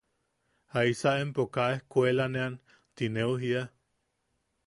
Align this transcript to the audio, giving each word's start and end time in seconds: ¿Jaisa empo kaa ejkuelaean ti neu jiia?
¿Jaisa 0.75 1.11
empo 1.23 1.43
kaa 1.57 1.67
ejkuelaean 1.75 2.53
ti 2.95 3.05
neu 3.17 3.31
jiia? 3.43 3.63